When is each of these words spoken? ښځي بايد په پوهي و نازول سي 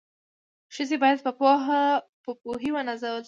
ښځي 0.75 0.97
بايد 1.01 1.19
په 2.23 2.31
پوهي 2.45 2.69
و 2.71 2.77
نازول 2.87 3.15
سي 3.15 3.19